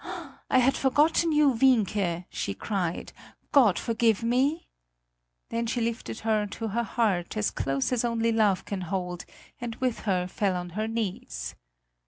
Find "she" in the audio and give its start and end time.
2.31-2.55, 5.67-5.79